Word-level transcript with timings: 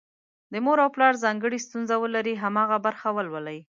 که 0.51 0.57
مور 0.65 0.77
او 0.83 0.89
پلار 0.95 1.13
ځانګړې 1.23 1.59
ستونزه 1.65 1.95
ولري، 1.99 2.35
هماغه 2.43 2.77
برخه 2.85 3.07
ولولي. 3.13 3.59